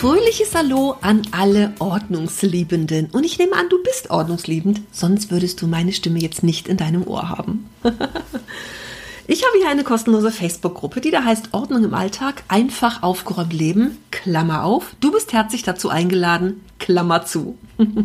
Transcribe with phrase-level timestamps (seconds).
[0.00, 3.10] Fröhliches Hallo an alle Ordnungsliebenden.
[3.12, 6.78] Und ich nehme an, du bist ordnungsliebend, sonst würdest du meine Stimme jetzt nicht in
[6.78, 7.68] deinem Ohr haben.
[9.26, 13.98] ich habe hier eine kostenlose Facebook-Gruppe, die da heißt Ordnung im Alltag, einfach aufgeräumt leben,
[14.10, 14.96] Klammer auf.
[15.00, 17.58] Du bist herzlich dazu eingeladen, Klammer zu.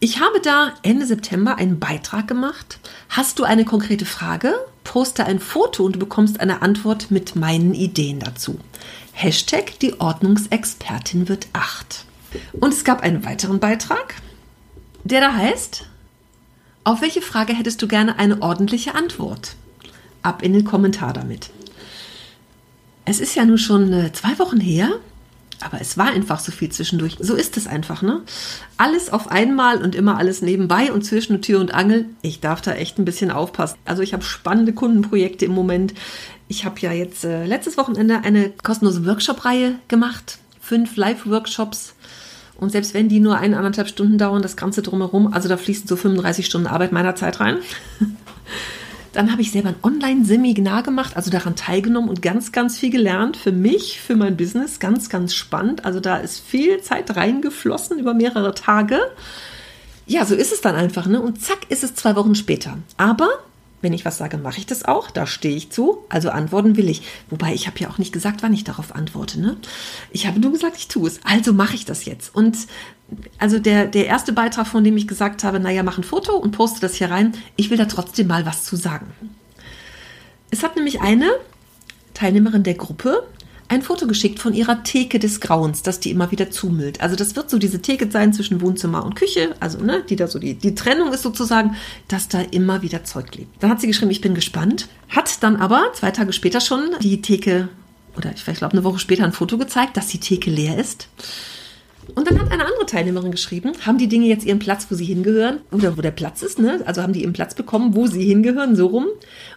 [0.00, 2.78] Ich habe da Ende September einen Beitrag gemacht.
[3.08, 4.54] Hast du eine konkrete Frage?
[4.84, 8.60] Poste ein Foto und du bekommst eine Antwort mit meinen Ideen dazu.
[9.20, 12.04] Hashtag die Ordnungsexpertin wird acht.
[12.52, 14.14] Und es gab einen weiteren Beitrag,
[15.02, 15.86] der da heißt,
[16.84, 19.56] auf welche Frage hättest du gerne eine ordentliche Antwort?
[20.22, 21.50] Ab in den Kommentar damit.
[23.06, 24.88] Es ist ja nun schon äh, zwei Wochen her,
[25.60, 27.16] aber es war einfach so viel zwischendurch.
[27.20, 28.22] So ist es einfach, ne?
[28.76, 32.06] Alles auf einmal und immer alles nebenbei und zwischen Tür und Angel.
[32.22, 33.76] Ich darf da echt ein bisschen aufpassen.
[33.84, 35.94] Also ich habe spannende Kundenprojekte im Moment.
[36.46, 40.38] Ich habe ja jetzt äh, letztes Wochenende eine kostenlose Workshop-Reihe gemacht.
[40.60, 41.94] Fünf Live-Workshops.
[42.56, 45.96] Und selbst wenn die nur eineinhalb Stunden dauern, das Ganze drumherum, also da fließen so
[45.96, 47.58] 35 Stunden Arbeit meiner Zeit rein.
[49.12, 53.36] Dann habe ich selber ein Online-Seminar gemacht, also daran teilgenommen und ganz, ganz viel gelernt
[53.36, 54.78] für mich, für mein Business.
[54.78, 55.84] Ganz, ganz spannend.
[55.84, 59.00] Also da ist viel Zeit reingeflossen über mehrere Tage.
[60.06, 61.20] Ja, so ist es dann einfach, ne?
[61.20, 62.78] Und zack, ist es zwei Wochen später.
[62.96, 63.28] Aber
[63.80, 65.10] wenn ich was sage, mache ich das auch.
[65.10, 65.98] Da stehe ich zu.
[66.08, 67.02] Also antworten will ich.
[67.30, 69.40] Wobei ich habe ja auch nicht gesagt, wann ich darauf antworte.
[69.40, 69.56] Ne?
[70.10, 71.20] Ich habe nur gesagt, ich tue es.
[71.24, 72.34] Also mache ich das jetzt.
[72.34, 72.56] Und
[73.38, 76.52] also der, der erste Beitrag, von dem ich gesagt habe, naja, mach ein Foto und
[76.52, 77.32] poste das hier rein.
[77.56, 79.06] Ich will da trotzdem mal was zu sagen.
[80.50, 81.30] Es hat nämlich eine
[82.14, 83.26] Teilnehmerin der Gruppe
[83.68, 87.00] ein Foto geschickt von ihrer Theke des Grauens, dass die immer wieder zumüllt.
[87.02, 90.26] Also das wird so diese Theke sein zwischen Wohnzimmer und Küche, also ne, die da
[90.26, 91.76] so die, die Trennung ist sozusagen,
[92.08, 93.62] dass da immer wieder Zeug lebt.
[93.62, 97.20] Dann hat sie geschrieben, ich bin gespannt, hat dann aber zwei Tage später schon die
[97.20, 97.68] Theke
[98.16, 101.08] oder ich glaube eine Woche später ein Foto gezeigt, dass die Theke leer ist.
[102.14, 105.04] Und dann hat eine andere Teilnehmerin geschrieben, haben die Dinge jetzt ihren Platz, wo sie
[105.04, 105.60] hingehören?
[105.70, 106.80] Oder wo der Platz ist, ne?
[106.86, 109.06] Also haben die ihren Platz bekommen, wo sie hingehören, so rum.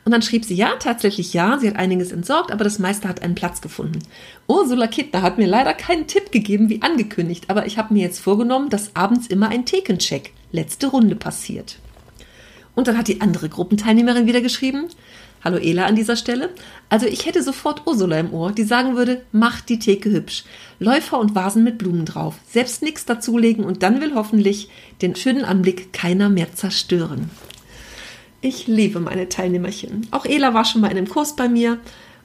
[0.04, 3.22] Und dann schrieb sie, ja, tatsächlich ja, sie hat einiges entsorgt, aber das meiste hat
[3.22, 4.00] einen Platz gefunden.
[4.48, 8.20] Ursula Kittner hat mir leider keinen Tipp gegeben, wie angekündigt, aber ich habe mir jetzt
[8.20, 11.78] vorgenommen, dass abends immer ein Thekencheck, letzte Runde passiert.
[12.76, 14.88] Und dann hat die andere Gruppenteilnehmerin wieder geschrieben,
[15.44, 16.52] Hallo Ela an dieser Stelle.
[16.90, 20.44] Also ich hätte sofort Ursula im Ohr, die sagen würde, macht die Theke hübsch.
[20.78, 22.36] Läufer und Vasen mit Blumen drauf.
[22.48, 24.70] Selbst nichts dazulegen und dann will hoffentlich
[25.02, 27.32] den schönen Anblick keiner mehr zerstören.
[28.42, 30.06] Ich liebe meine Teilnehmerchen.
[30.12, 31.80] Auch Ela war schon mal in einem Kurs bei mir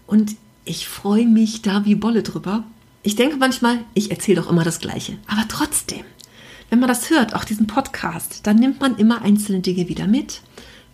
[0.06, 2.64] und ich freue mich da wie Bolle drüber.
[3.02, 5.16] Ich denke manchmal, ich erzähle doch immer das Gleiche.
[5.26, 6.04] Aber trotzdem,
[6.68, 10.42] wenn man das hört, auch diesen Podcast, dann nimmt man immer einzelne Dinge wieder mit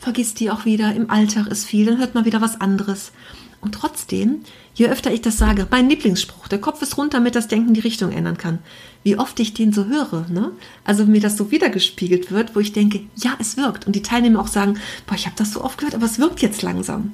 [0.03, 0.95] vergisst die auch wieder.
[0.95, 3.13] Im Alltag ist viel, dann hört man wieder was anderes.
[3.61, 4.41] Und trotzdem,
[4.75, 7.81] je öfter ich das sage, mein Lieblingsspruch, der Kopf ist runter, damit das Denken die
[7.81, 8.59] Richtung ändern kann.
[9.05, 10.51] Wie oft ich den so höre, ne?
[10.85, 13.87] Also mir das so wiedergespiegelt wird, wo ich denke, ja, es wirkt.
[13.87, 16.43] Und die Teilnehmer auch sagen, boah, ich habe das so oft gehört, aber es wirkt
[16.43, 17.13] jetzt langsam.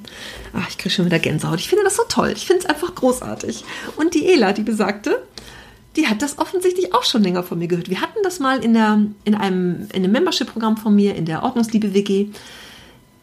[0.53, 1.59] Ach, ich kriege schon wieder Gänsehaut.
[1.59, 2.33] Ich finde das so toll.
[2.35, 3.63] Ich finde es einfach großartig.
[3.97, 5.21] Und die Ela, die besagte,
[5.95, 7.91] die hat das offensichtlich auch schon länger von mir gehört.
[7.91, 11.43] Wir hatten das mal in, der, in einem, in einem Membership-Programm von mir, in der
[11.43, 12.29] Ordnungsliebe WG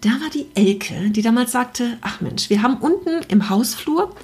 [0.06, 4.14] da war die Elke, die damals sagte, ach Mensch, wir haben unten im Hausflur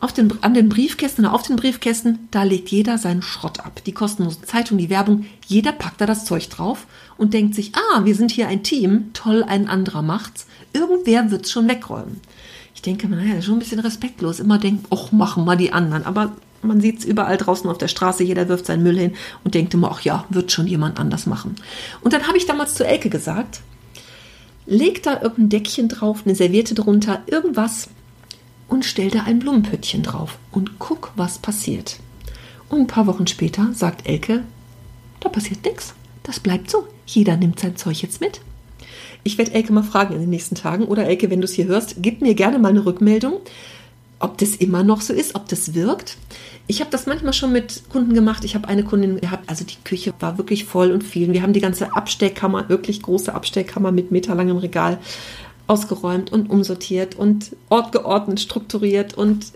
[0.00, 3.80] auf den, an den Briefkästen oder auf den Briefkästen, da legt jeder seinen Schrott ab.
[3.86, 6.86] Die kostenlose Zeitung, die Werbung, jeder packt da das Zeug drauf
[7.16, 10.46] und denkt sich, ah, wir sind hier ein Team, toll, ein anderer macht's.
[10.72, 12.20] Irgendwer wird's schon wegräumen.
[12.74, 14.40] Ich denke, naja, schon ein bisschen respektlos.
[14.40, 16.04] Immer denkt, ach, machen mal die anderen.
[16.04, 19.14] Aber man sieht es überall draußen auf der Straße, jeder wirft seinen Müll hin
[19.44, 21.54] und denkt immer, ach ja, wird schon jemand anders machen.
[22.00, 23.60] Und dann habe ich damals zu Elke gesagt,
[24.66, 27.88] leg da irgendein Deckchen drauf, eine Serviette drunter, irgendwas
[28.68, 31.98] und stell da ein Blumenpöttchen drauf und guck, was passiert.
[32.68, 34.42] Und ein paar Wochen später sagt Elke,
[35.20, 35.94] da passiert nichts.
[36.22, 36.86] Das bleibt so.
[37.06, 38.40] Jeder nimmt sein Zeug jetzt mit.
[39.22, 41.66] Ich werde Elke mal fragen in den nächsten Tagen oder Elke, wenn du es hier
[41.66, 43.40] hörst, gib mir gerne mal eine Rückmeldung,
[44.18, 46.16] ob das immer noch so ist, ob das wirkt.
[46.66, 48.44] Ich habe das manchmal schon mit Kunden gemacht.
[48.44, 51.32] Ich habe eine Kundin gehabt, also die Küche war wirklich voll und viel.
[51.32, 54.98] Wir haben die ganze Abstellkammer, wirklich große Abstellkammer mit meterlangem Regal
[55.66, 59.52] ausgeräumt und umsortiert und ortgeordnet, strukturiert und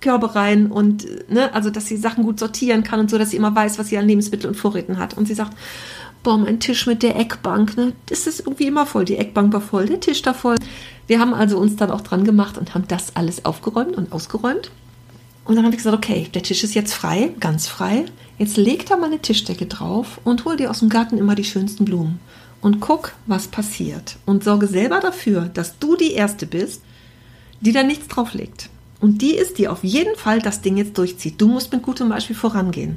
[0.00, 3.36] Körbe rein und ne, also dass sie Sachen gut sortieren kann und so, dass sie
[3.36, 5.16] immer weiß, was sie an Lebensmitteln und Vorräten hat.
[5.16, 5.56] Und sie sagt,
[6.22, 9.04] boah, mein Tisch mit der Eckbank, ne, das ist irgendwie immer voll.
[9.04, 10.56] Die Eckbank war voll, der Tisch da voll.
[11.06, 14.70] Wir haben also uns dann auch dran gemacht und haben das alles aufgeräumt und ausgeräumt.
[15.44, 18.06] Und dann habe ich gesagt, okay, der Tisch ist jetzt frei, ganz frei.
[18.38, 21.44] Jetzt leg da mal eine Tischdecke drauf und hol dir aus dem Garten immer die
[21.44, 22.18] schönsten Blumen.
[22.60, 24.16] Und guck, was passiert.
[24.26, 26.82] Und sorge selber dafür, dass du die Erste bist,
[27.60, 28.70] die da nichts drauflegt.
[29.00, 31.40] Und die ist, die auf jeden Fall das Ding jetzt durchzieht.
[31.40, 32.96] Du musst mit gutem Beispiel vorangehen.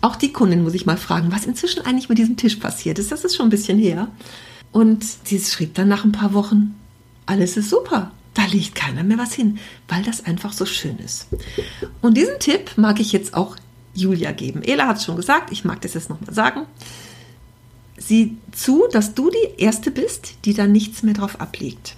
[0.00, 3.12] Auch die Kundin muss ich mal fragen, was inzwischen eigentlich mit diesem Tisch passiert ist.
[3.12, 4.08] Das ist schon ein bisschen her.
[4.72, 6.74] Und sie schrieb dann nach ein paar Wochen,
[7.26, 8.12] alles ist super.
[8.34, 11.28] Da legt keiner mehr was hin, weil das einfach so schön ist.
[12.02, 13.56] Und diesen Tipp mag ich jetzt auch
[13.94, 14.62] Julia geben.
[14.62, 16.62] Ela hat es schon gesagt, ich mag das jetzt nochmal sagen.
[17.96, 21.96] Sieh zu, dass du die Erste bist, die da nichts mehr drauf ablegt.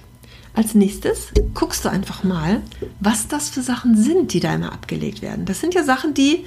[0.55, 2.63] Als nächstes guckst du einfach mal,
[3.01, 5.47] was das für Sachen sind, die da immer abgelegt werden.
[5.47, 6.45] Das sind ja Sachen, die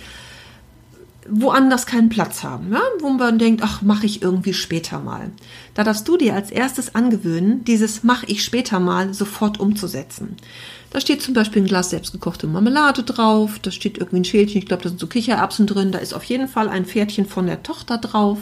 [1.31, 2.81] woanders keinen Platz haben, ja?
[2.99, 5.31] wo man denkt, ach, mache ich irgendwie später mal.
[5.73, 10.37] Da darfst du dir als erstes angewöhnen, dieses mache ich später mal sofort umzusetzen.
[10.91, 14.65] Da steht zum Beispiel ein Glas selbstgekochte Marmelade drauf, da steht irgendwie ein Schälchen, ich
[14.65, 17.63] glaube, da sind so Kichererbsen drin, da ist auf jeden Fall ein Pferdchen von der
[17.63, 18.39] Tochter drauf.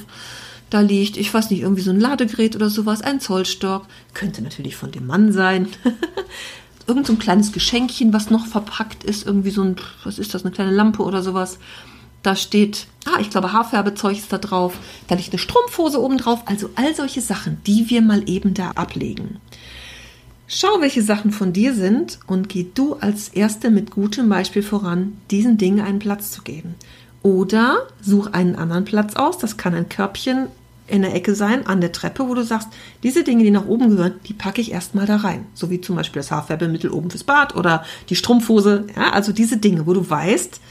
[0.70, 4.76] Da liegt, ich weiß nicht, irgendwie so ein Ladegerät oder sowas, ein Zollstock, könnte natürlich
[4.76, 5.68] von dem Mann sein.
[6.88, 10.44] Irgend so ein kleines Geschenkchen, was noch verpackt ist, irgendwie so ein, was ist das,
[10.44, 11.60] eine kleine Lampe oder sowas.
[12.24, 14.78] Da steht, ah, ich glaube, Haarfärbezeug ist da drauf.
[15.08, 16.42] Da liegt eine Strumpfhose oben drauf.
[16.46, 19.40] Also all solche Sachen, die wir mal eben da ablegen.
[20.48, 25.18] Schau, welche Sachen von dir sind und geh du als Erste mit gutem Beispiel voran,
[25.30, 26.76] diesen Dingen einen Platz zu geben.
[27.22, 29.38] Oder such einen anderen Platz aus.
[29.38, 30.48] Das kann ein Körbchen
[30.88, 32.70] in der Ecke sein, an der Treppe, wo du sagst,
[33.04, 35.46] diese Dinge, die nach oben gehören, die packe ich erstmal da rein.
[35.54, 38.86] So wie zum Beispiel das Haarfärbemittel oben fürs Bad oder die Strumpfhose.
[38.96, 40.62] Ja, also diese Dinge, wo du weißt,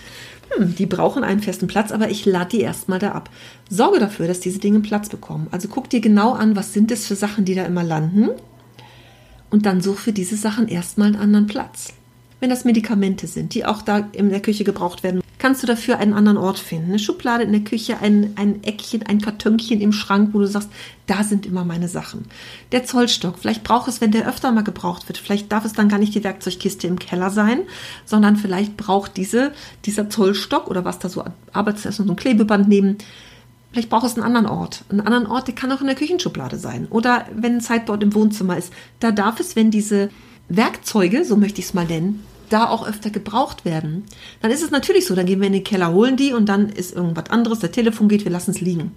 [0.51, 3.31] hm, die brauchen einen festen Platz, aber ich lade die erstmal da ab.
[3.69, 5.49] Sorge dafür, dass diese Dinge Platz bekommen.
[5.51, 8.31] Also guck dir genau an, was sind es für Sachen, die da immer landen.
[9.51, 11.93] Und dann such für diese Sachen erstmal einen anderen Platz.
[12.41, 15.99] Wenn das Medikamente sind, die auch da in der Küche gebraucht werden, kannst du dafür
[15.99, 16.89] einen anderen Ort finden.
[16.89, 20.69] Eine Schublade in der Küche, ein, ein Eckchen, ein Kartönchen im Schrank, wo du sagst,
[21.07, 22.25] da sind immer meine Sachen.
[22.73, 25.89] Der Zollstock, vielleicht braucht es, wenn der öfter mal gebraucht wird, vielleicht darf es dann
[25.89, 27.61] gar nicht die Werkzeugkiste im Keller sein,
[28.05, 29.53] sondern vielleicht braucht diese,
[29.85, 31.23] dieser Zollstock oder was da so
[31.53, 32.99] Arbeitsessen und so ein Klebeband neben,
[33.71, 34.85] Vielleicht braucht es einen anderen Ort.
[34.89, 36.89] Einen anderen Ort, der kann auch in der Küchenschublade sein.
[36.91, 38.73] Oder wenn ein Sideboard im Wohnzimmer ist.
[39.01, 40.09] Da darf es, wenn diese
[40.49, 44.05] Werkzeuge, so möchte ich es mal nennen, da auch öfter gebraucht werden,
[44.41, 46.69] dann ist es natürlich so, dann gehen wir in den Keller, holen die und dann
[46.69, 48.93] ist irgendwas anderes, der Telefon geht, wir lassen es liegen.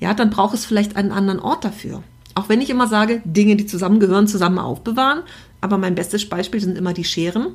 [0.00, 2.02] Ja, dann braucht es vielleicht einen anderen Ort dafür.
[2.34, 5.22] Auch wenn ich immer sage, Dinge, die zusammengehören, zusammen aufbewahren,
[5.60, 7.54] aber mein bestes Beispiel sind immer die Scheren.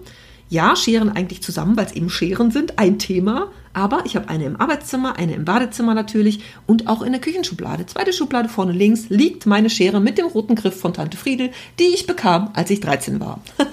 [0.49, 3.51] Ja, Scheren eigentlich zusammen, weil es eben Scheren sind, ein Thema.
[3.73, 7.85] Aber ich habe eine im Arbeitszimmer, eine im Badezimmer natürlich und auch in der Küchenschublade.
[7.85, 11.93] Zweite Schublade vorne links liegt meine Schere mit dem roten Griff von Tante Friedel, die
[11.93, 13.39] ich bekam, als ich 13 war.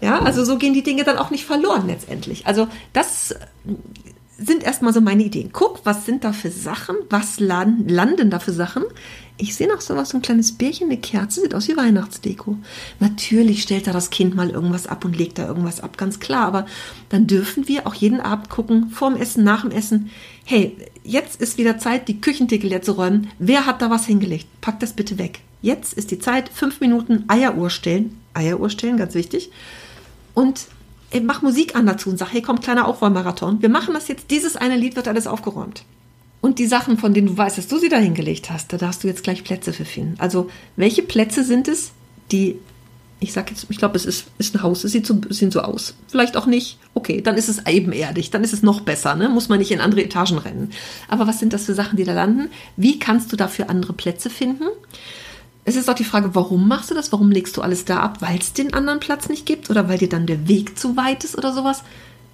[0.00, 2.46] ja, also so gehen die Dinge dann auch nicht verloren letztendlich.
[2.46, 3.34] Also das
[4.38, 5.50] sind erstmal so meine Ideen.
[5.52, 6.96] Guck, was sind da für Sachen?
[7.10, 8.84] Was landen da für Sachen?
[9.36, 12.56] Ich sehe noch sowas, so ein kleines Bärchen, eine Kerze, sieht aus wie Weihnachtsdeko.
[13.00, 16.46] Natürlich stellt da das Kind mal irgendwas ab und legt da irgendwas ab, ganz klar.
[16.46, 16.66] Aber
[17.10, 20.10] dann dürfen wir auch jeden Abend gucken, vorm Essen, nach dem Essen.
[20.44, 23.30] Hey, jetzt ist wieder Zeit, die Küchentheke leer zu räumen.
[23.38, 24.46] Wer hat da was hingelegt?
[24.60, 25.40] Pack das bitte weg.
[25.62, 28.18] Jetzt ist die Zeit, fünf Minuten Eieruhr stellen.
[28.32, 29.50] Eieruhr stellen, ganz wichtig.
[30.40, 30.68] Und
[31.10, 33.60] ey, mach Musik an dazu und sag, hey, komm, kleiner Aufräummarathon.
[33.60, 35.84] Wir machen das jetzt, dieses eine Lied wird alles aufgeräumt.
[36.40, 39.04] Und die Sachen, von denen du weißt, dass du sie da hingelegt hast, da darfst
[39.04, 40.14] du jetzt gleich Plätze für finden.
[40.18, 41.90] Also, welche Plätze sind es,
[42.32, 42.56] die,
[43.18, 45.60] ich sag jetzt, ich glaube, es ist, ist ein Haus, es sieht so, sieht so
[45.60, 45.94] aus.
[46.08, 46.78] Vielleicht auch nicht.
[46.94, 49.28] Okay, dann ist es ebenerdig, dann ist es noch besser, ne?
[49.28, 50.70] Muss man nicht in andere Etagen rennen.
[51.08, 52.48] Aber was sind das für Sachen, die da landen?
[52.78, 54.64] Wie kannst du dafür andere Plätze finden?
[55.64, 57.12] Es ist auch die Frage, warum machst du das?
[57.12, 58.18] Warum legst du alles da ab?
[58.20, 61.24] Weil es den anderen Platz nicht gibt oder weil dir dann der Weg zu weit
[61.24, 61.82] ist oder sowas?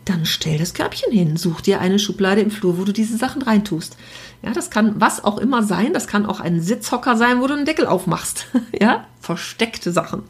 [0.07, 1.37] dann stell das Körbchen hin.
[1.37, 3.97] Such dir eine Schublade im Flur, wo du diese Sachen reintust.
[4.43, 5.93] Ja, das kann was auch immer sein.
[5.93, 8.47] Das kann auch ein Sitzhocker sein, wo du einen Deckel aufmachst.
[8.81, 10.23] ja, versteckte Sachen.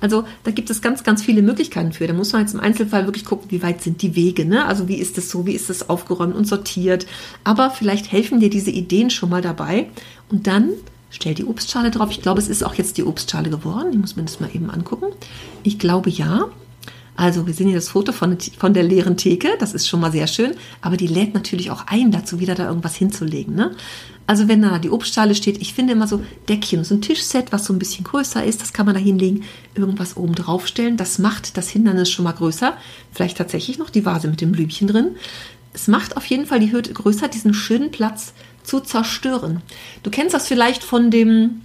[0.00, 2.06] Also da gibt es ganz, ganz viele Möglichkeiten für.
[2.06, 4.46] Da muss man jetzt im Einzelfall wirklich gucken, wie weit sind die Wege.
[4.46, 4.64] Ne?
[4.64, 7.06] Also wie ist es so, wie ist es aufgeräumt und sortiert.
[7.44, 9.90] Aber vielleicht helfen dir diese Ideen schon mal dabei.
[10.30, 10.70] Und dann
[11.10, 12.10] stell die Obstschale drauf.
[12.10, 13.90] Ich glaube, es ist auch jetzt die Obstschale geworden.
[13.92, 15.06] Ich muss mir das mal eben angucken.
[15.62, 16.48] Ich glaube ja.
[17.16, 20.10] Also wir sehen hier das Foto von, von der leeren Theke, das ist schon mal
[20.10, 23.54] sehr schön, aber die lädt natürlich auch ein, dazu wieder da irgendwas hinzulegen.
[23.54, 23.72] Ne?
[24.26, 27.66] Also wenn da die Obstschale steht, ich finde immer so Deckchen, so ein Tischset, was
[27.66, 29.42] so ein bisschen größer ist, das kann man da hinlegen,
[29.74, 30.96] irgendwas oben drauf stellen.
[30.96, 32.74] Das macht das Hindernis schon mal größer.
[33.12, 35.16] Vielleicht tatsächlich noch die Vase mit dem Blümchen drin.
[35.72, 38.32] Es macht auf jeden Fall die Hürde größer, diesen schönen Platz
[38.70, 39.62] zu zerstören.
[40.04, 41.62] Du kennst das vielleicht von dem,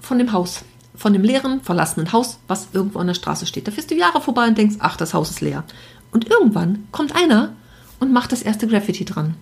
[0.00, 3.68] von dem Haus von dem leeren, verlassenen Haus, was irgendwo an der Straße steht.
[3.68, 5.64] Da fährst du Jahre vorbei und denkst, ach, das Haus ist leer.
[6.10, 7.52] Und irgendwann kommt einer
[8.00, 9.34] und macht das erste Graffiti dran.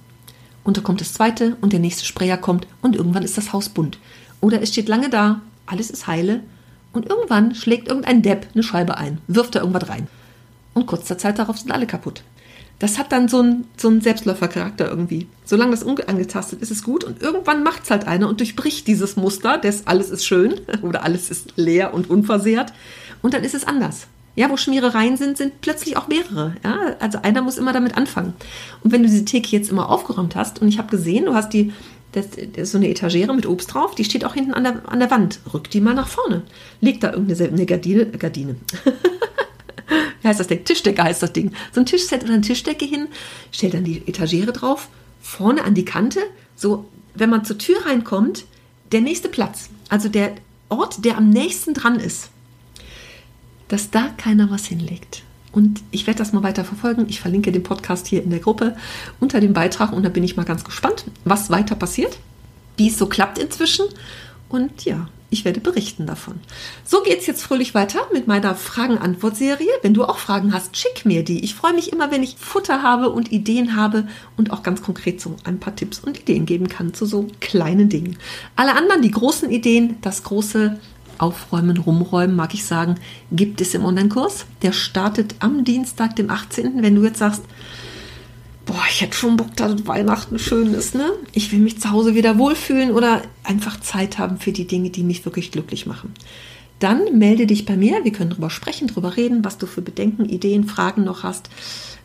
[0.64, 3.68] Und da kommt das zweite und der nächste Sprayer kommt und irgendwann ist das Haus
[3.68, 3.98] bunt.
[4.40, 6.40] Oder es steht lange da, alles ist heile
[6.92, 10.08] und irgendwann schlägt irgendein Depp eine Scheibe ein, wirft da irgendwas rein.
[10.72, 12.24] Und kurzer Zeit darauf sind alle kaputt
[12.84, 15.26] das hat dann so einen, so einen Selbstläufercharakter irgendwie.
[15.46, 18.86] Solange das unangetastet ist, ist es gut und irgendwann macht es halt einer und durchbricht
[18.86, 22.74] dieses Muster des alles ist schön oder alles ist leer und unversehrt
[23.22, 24.06] und dann ist es anders.
[24.36, 26.56] Ja, wo Schmierereien sind, sind plötzlich auch mehrere.
[26.62, 28.34] Ja, also einer muss immer damit anfangen.
[28.82, 31.54] Und wenn du diese Theke jetzt immer aufgeräumt hast und ich habe gesehen, du hast
[31.54, 31.72] die
[32.12, 34.98] das, das so eine Etagere mit Obst drauf, die steht auch hinten an der, an
[35.00, 35.40] der Wand.
[35.54, 36.42] Rück die mal nach vorne.
[36.82, 38.56] Leg da irgendeine eine Gardine, Gardine.
[40.24, 40.64] wie heißt das Ding?
[40.64, 41.52] Tischdecke heißt das Ding.
[41.72, 43.08] So ein Tischset oder eine Tischdecke hin,
[43.52, 44.88] stell dann die Etagere drauf,
[45.20, 46.20] vorne an die Kante,
[46.56, 48.46] so, wenn man zur Tür reinkommt,
[48.90, 50.34] der nächste Platz, also der
[50.70, 52.30] Ort, der am nächsten dran ist,
[53.68, 55.22] dass da keiner was hinlegt.
[55.52, 57.04] Und ich werde das mal weiter verfolgen.
[57.08, 58.76] Ich verlinke den Podcast hier in der Gruppe
[59.20, 62.18] unter dem Beitrag und da bin ich mal ganz gespannt, was weiter passiert,
[62.78, 63.84] wie es so klappt inzwischen.
[64.48, 66.40] Und ja, ich werde berichten davon.
[66.84, 69.68] So geht es jetzt fröhlich weiter mit meiner Fragen-Antwort-Serie.
[69.82, 71.44] Wenn du auch Fragen hast, schick mir die.
[71.44, 75.20] Ich freue mich immer, wenn ich Futter habe und Ideen habe und auch ganz konkret
[75.20, 78.16] so ein paar Tipps und Ideen geben kann zu so kleinen Dingen.
[78.54, 80.78] Alle anderen, die großen Ideen, das große
[81.18, 82.94] Aufräumen, Rumräumen, mag ich sagen,
[83.32, 84.46] gibt es im Online-Kurs.
[84.62, 86.82] Der startet am Dienstag, dem 18.
[86.82, 87.42] Wenn du jetzt sagst,
[88.66, 91.10] boah, ich hätte schon Bock, dass Weihnachten schön ist, ne?
[91.32, 95.02] Ich will mich zu Hause wieder wohlfühlen oder einfach Zeit haben für die Dinge, die
[95.02, 96.14] mich wirklich glücklich machen.
[96.78, 100.28] Dann melde dich bei mir, wir können darüber sprechen, darüber reden, was du für Bedenken,
[100.28, 101.48] Ideen, Fragen noch hast.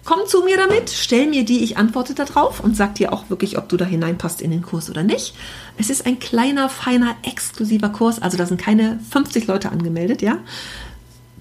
[0.05, 3.57] Komm zu mir damit, stell mir die, ich antworte darauf und sag dir auch wirklich,
[3.57, 5.35] ob du da hineinpasst in den Kurs oder nicht.
[5.77, 10.37] Es ist ein kleiner, feiner, exklusiver Kurs, also da sind keine 50 Leute angemeldet, ja.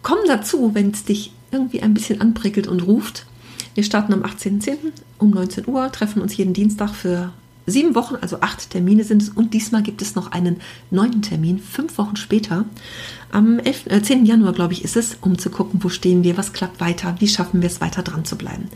[0.03, 3.27] Komm dazu, wenn es dich irgendwie ein bisschen anprickelt und ruft.
[3.79, 4.77] Wir starten am 18.10.
[5.19, 7.31] um 19 Uhr, treffen uns jeden Dienstag für
[7.65, 9.29] sieben Wochen, also acht Termine sind es.
[9.29, 10.57] Und diesmal gibt es noch einen
[10.91, 12.65] neunten Termin, fünf Wochen später.
[13.31, 14.27] Am 11, äh, 10.
[14.27, 17.29] Januar, glaube ich, ist es, um zu gucken, wo stehen wir, was klappt weiter, wie
[17.29, 18.69] schaffen wir es weiter dran zu bleiben.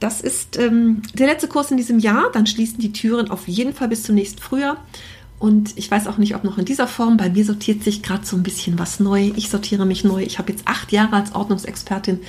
[0.00, 2.30] Das ist ähm, der letzte Kurs in diesem Jahr.
[2.30, 4.84] Dann schließen die Türen auf jeden Fall bis zum nächsten Frühjahr.
[5.38, 7.16] Und ich weiß auch nicht, ob noch in dieser Form.
[7.16, 9.32] Bei mir sortiert sich gerade so ein bisschen was neu.
[9.34, 10.22] Ich sortiere mich neu.
[10.22, 12.20] Ich habe jetzt acht Jahre als Ordnungsexpertin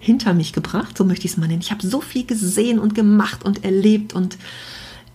[0.00, 1.60] hinter mich gebracht, so möchte ich es mal nennen.
[1.60, 4.38] Ich habe so viel gesehen und gemacht und erlebt und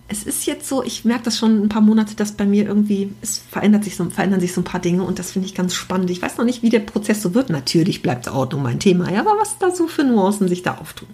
[0.06, 3.12] es ist jetzt so, ich merke das schon ein paar Monate, dass bei mir irgendwie,
[3.22, 5.74] es verändert sich so, verändern sich so ein paar Dinge und das finde ich ganz
[5.74, 6.10] spannend.
[6.10, 7.48] Ich weiß noch nicht, wie der Prozess so wird.
[7.48, 11.08] Natürlich bleibt Ordnung mein Thema, ja, aber was da so für Nuancen sich da auftun.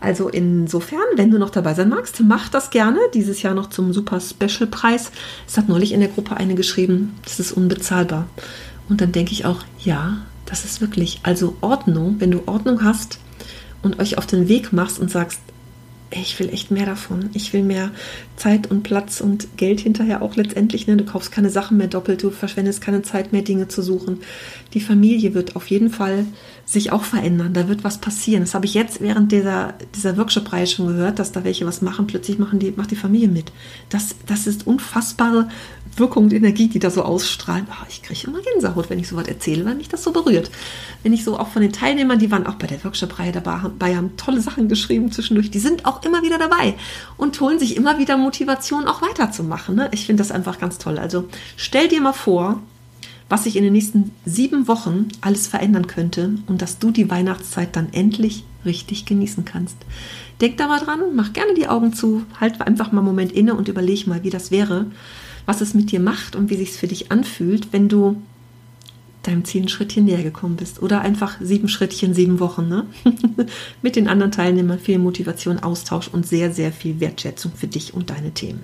[0.00, 2.98] Also insofern, wenn du noch dabei sein magst, mach das gerne.
[3.14, 5.10] Dieses Jahr noch zum super Special Preis.
[5.48, 8.28] Es hat neulich in der Gruppe eine geschrieben, das ist unbezahlbar.
[8.88, 13.18] Und dann denke ich auch, ja, das ist wirklich, also Ordnung, wenn du Ordnung hast
[13.82, 15.40] und euch auf den Weg machst und sagst,
[16.10, 17.30] ich will echt mehr davon.
[17.34, 17.90] Ich will mehr
[18.36, 20.86] Zeit und Platz und Geld hinterher auch letztendlich.
[20.86, 20.96] Ne?
[20.96, 24.20] Du kaufst keine Sachen mehr doppelt, du verschwendest keine Zeit mehr, Dinge zu suchen.
[24.72, 26.24] Die Familie wird auf jeden Fall
[26.64, 27.54] sich auch verändern.
[27.54, 28.42] Da wird was passieren.
[28.42, 32.06] Das habe ich jetzt während dieser, dieser Workshop-Reihe schon gehört, dass da welche was machen.
[32.06, 33.50] Plötzlich machen die, macht die Familie mit.
[33.88, 35.48] Das, das ist unfassbare
[35.98, 37.66] Wirkung und Energie, die da so ausstrahlen.
[37.70, 40.50] Oh, ich kriege immer Gänsehaut, wenn ich sowas erzähle, weil mich das so berührt.
[41.02, 44.16] Wenn ich so auch von den Teilnehmern, die waren auch bei der Workshop-Reihe dabei, haben
[44.16, 46.74] tolle Sachen geschrieben zwischendurch, die sind auch immer wieder dabei
[47.16, 49.76] und holen sich immer wieder Motivation, auch weiterzumachen.
[49.76, 49.88] Ne?
[49.92, 50.98] Ich finde das einfach ganz toll.
[50.98, 52.60] Also stell dir mal vor,
[53.28, 57.74] was sich in den nächsten sieben Wochen alles verändern könnte und dass du die Weihnachtszeit
[57.74, 59.76] dann endlich richtig genießen kannst.
[60.40, 63.54] Denk da mal dran, mach gerne die Augen zu, halt einfach mal einen Moment inne
[63.54, 64.86] und überleg mal, wie das wäre,
[65.46, 68.20] was es mit dir macht und wie sich es für dich anfühlt, wenn du
[69.22, 70.82] deinem Ziel Schrittchen näher gekommen bist.
[70.82, 72.68] Oder einfach sieben Schrittchen, sieben Wochen.
[72.68, 72.86] Ne?
[73.82, 78.10] mit den anderen Teilnehmern viel Motivation, Austausch und sehr, sehr viel Wertschätzung für dich und
[78.10, 78.60] deine Themen.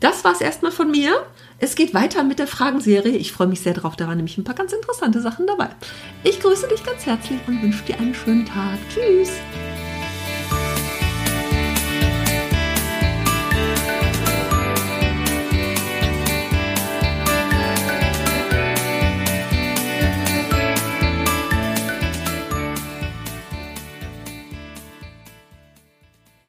[0.00, 1.12] Das war es erstmal von mir.
[1.58, 3.16] Es geht weiter mit der Fragenserie.
[3.16, 3.94] Ich freue mich sehr drauf.
[3.94, 5.68] Da waren nämlich ein paar ganz interessante Sachen dabei.
[6.24, 8.78] Ich grüße dich ganz herzlich und wünsche dir einen schönen Tag.
[8.88, 9.30] Tschüss.